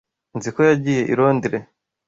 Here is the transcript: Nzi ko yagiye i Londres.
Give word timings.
Nzi 0.37 0.49
ko 0.55 0.59
yagiye 0.69 1.01
i 1.05 1.13
Londres. 1.19 1.63